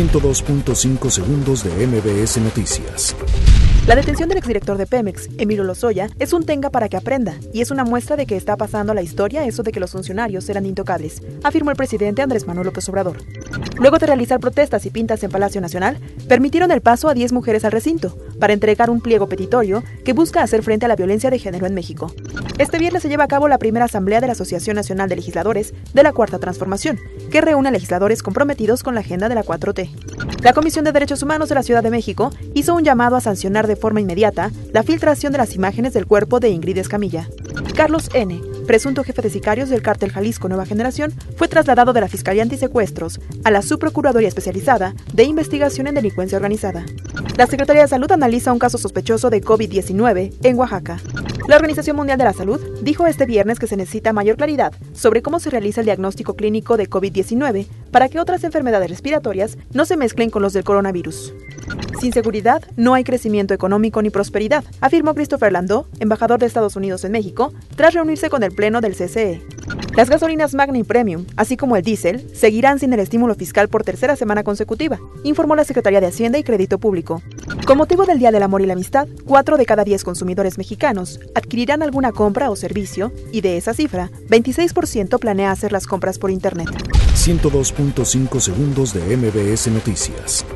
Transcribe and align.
102.5 0.00 1.10
segundos 1.10 1.62
de 1.62 1.86
MBS 1.86 2.38
Noticias. 2.38 3.14
La 3.86 3.94
detención 3.94 4.30
del 4.30 4.38
exdirector 4.38 4.78
de 4.78 4.86
Pemex, 4.86 5.28
Emilio 5.36 5.62
Lozoya, 5.62 6.08
es 6.18 6.32
un 6.32 6.44
tenga 6.44 6.70
para 6.70 6.88
que 6.88 6.96
aprenda 6.96 7.34
y 7.52 7.60
es 7.60 7.70
una 7.70 7.84
muestra 7.84 8.16
de 8.16 8.24
que 8.24 8.36
está 8.36 8.56
pasando 8.56 8.94
la 8.94 9.02
historia 9.02 9.44
eso 9.44 9.62
de 9.62 9.72
que 9.72 9.80
los 9.80 9.90
funcionarios 9.90 10.48
eran 10.48 10.64
intocables, 10.64 11.20
afirmó 11.42 11.70
el 11.70 11.76
presidente 11.76 12.22
Andrés 12.22 12.46
Manuel 12.46 12.68
López 12.68 12.88
Obrador. 12.88 13.18
Luego 13.78 13.98
de 13.98 14.06
realizar 14.06 14.40
protestas 14.40 14.86
y 14.86 14.90
pintas 14.90 15.22
en 15.22 15.30
Palacio 15.30 15.60
Nacional, 15.60 15.98
permitieron 16.28 16.70
el 16.70 16.80
paso 16.80 17.10
a 17.10 17.14
10 17.14 17.32
mujeres 17.32 17.66
al 17.66 17.72
recinto 17.72 18.16
para 18.40 18.52
entregar 18.52 18.90
un 18.90 19.00
pliego 19.00 19.28
petitorio 19.28 19.84
que 20.04 20.12
busca 20.12 20.42
hacer 20.42 20.62
frente 20.62 20.86
a 20.86 20.88
la 20.88 20.96
violencia 20.96 21.30
de 21.30 21.38
género 21.38 21.66
en 21.66 21.74
México. 21.74 22.12
Este 22.58 22.78
viernes 22.78 23.02
se 23.02 23.08
lleva 23.08 23.24
a 23.24 23.28
cabo 23.28 23.46
la 23.46 23.58
primera 23.58 23.84
asamblea 23.84 24.20
de 24.20 24.26
la 24.26 24.32
Asociación 24.32 24.76
Nacional 24.76 25.08
de 25.08 25.16
Legisladores 25.16 25.72
de 25.94 26.02
la 26.02 26.12
Cuarta 26.12 26.38
Transformación, 26.38 26.98
que 27.30 27.40
reúne 27.40 27.68
a 27.68 27.72
legisladores 27.72 28.22
comprometidos 28.22 28.82
con 28.82 28.94
la 28.94 29.00
agenda 29.00 29.28
de 29.28 29.34
la 29.34 29.44
4T. 29.44 29.90
La 30.42 30.52
Comisión 30.52 30.84
de 30.84 30.92
Derechos 30.92 31.22
Humanos 31.22 31.48
de 31.48 31.54
la 31.54 31.62
Ciudad 31.62 31.82
de 31.82 31.90
México 31.90 32.30
hizo 32.54 32.74
un 32.74 32.82
llamado 32.82 33.16
a 33.16 33.20
sancionar 33.20 33.66
de 33.66 33.76
forma 33.76 34.00
inmediata 34.00 34.50
la 34.72 34.82
filtración 34.82 35.32
de 35.32 35.38
las 35.38 35.54
imágenes 35.54 35.92
del 35.92 36.06
cuerpo 36.06 36.40
de 36.40 36.48
Ingrid 36.48 36.78
Escamilla. 36.78 37.28
Carlos 37.76 38.08
N., 38.14 38.40
presunto 38.66 39.04
jefe 39.04 39.22
de 39.22 39.30
sicarios 39.30 39.68
del 39.68 39.82
cártel 39.82 40.12
Jalisco 40.12 40.48
Nueva 40.48 40.66
Generación, 40.66 41.12
fue 41.36 41.48
trasladado 41.48 41.92
de 41.92 42.00
la 42.00 42.08
Fiscalía 42.08 42.42
Antisecuestros 42.42 43.20
a 43.44 43.50
la 43.50 43.62
Subprocuraduría 43.62 44.28
Especializada 44.28 44.94
de 45.12 45.24
Investigación 45.24 45.86
en 45.86 45.94
Delincuencia 45.94 46.36
Organizada. 46.36 46.84
La 47.36 47.46
Secretaría 47.46 47.82
de 47.82 47.88
Salud 47.88 48.10
analiza 48.12 48.52
un 48.52 48.58
caso 48.58 48.78
sospechoso 48.78 49.30
de 49.30 49.42
COVID-19 49.42 50.34
en 50.42 50.58
Oaxaca. 50.58 51.00
La 51.48 51.56
Organización 51.56 51.96
Mundial 51.96 52.18
de 52.18 52.24
la 52.24 52.32
Salud 52.32 52.60
dijo 52.82 53.06
este 53.06 53.26
viernes 53.26 53.58
que 53.58 53.66
se 53.66 53.76
necesita 53.76 54.12
mayor 54.12 54.36
claridad 54.36 54.72
sobre 54.92 55.22
cómo 55.22 55.40
se 55.40 55.50
realiza 55.50 55.80
el 55.80 55.86
diagnóstico 55.86 56.34
clínico 56.34 56.76
de 56.76 56.88
COVID-19 56.88 57.66
para 57.90 58.08
que 58.08 58.20
otras 58.20 58.44
enfermedades 58.44 58.90
respiratorias 58.90 59.56
no 59.72 59.84
se 59.84 59.96
mezclen 59.96 60.30
con 60.30 60.42
los 60.42 60.52
del 60.52 60.64
coronavirus. 60.64 61.34
Sin 62.00 62.12
seguridad 62.12 62.62
no 62.76 62.94
hay 62.94 63.04
crecimiento 63.04 63.54
económico 63.54 64.02
ni 64.02 64.10
prosperidad, 64.10 64.64
afirmó 64.80 65.14
Christopher 65.14 65.52
Landau, 65.52 65.86
embajador 65.98 66.38
de 66.40 66.46
Estados 66.46 66.76
Unidos 66.76 67.04
en 67.04 67.12
México, 67.12 67.52
tras 67.76 67.94
reunirse 67.94 68.30
con 68.30 68.42
el 68.42 68.52
Pleno 68.52 68.80
del 68.80 68.94
CCE. 68.94 69.42
Las 69.96 70.08
gasolinas 70.08 70.54
Magna 70.54 70.78
y 70.78 70.84
Premium, 70.84 71.26
así 71.36 71.56
como 71.56 71.76
el 71.76 71.82
diésel, 71.82 72.24
seguirán 72.32 72.78
sin 72.78 72.92
el 72.92 73.00
estímulo 73.00 73.34
fiscal 73.34 73.68
por 73.68 73.82
tercera 73.82 74.14
semana 74.14 74.44
consecutiva, 74.44 75.00
informó 75.24 75.56
la 75.56 75.64
Secretaría 75.64 76.00
de 76.00 76.06
Hacienda 76.06 76.38
y 76.38 76.44
Crédito 76.44 76.78
Público. 76.78 77.22
Con 77.66 77.76
motivo 77.76 78.06
del 78.06 78.20
Día 78.20 78.30
del 78.30 78.44
Amor 78.44 78.62
y 78.62 78.66
la 78.66 78.74
Amistad, 78.74 79.08
4 79.24 79.56
de 79.56 79.66
cada 79.66 79.82
10 79.82 80.04
consumidores 80.04 80.58
mexicanos 80.58 81.18
adquirirán 81.34 81.82
alguna 81.82 82.12
compra 82.12 82.50
o 82.50 82.56
servicio 82.56 83.12
y 83.32 83.40
de 83.40 83.56
esa 83.56 83.74
cifra, 83.74 84.10
26% 84.28 85.18
planea 85.18 85.50
hacer 85.50 85.72
las 85.72 85.86
compras 85.86 86.18
por 86.18 86.30
Internet. 86.30 86.68
102.5 87.14 88.40
segundos 88.40 88.94
de 88.94 89.16
MBS 89.16 89.66
Noticias. 89.68 90.46